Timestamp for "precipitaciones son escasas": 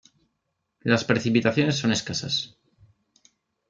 1.03-2.57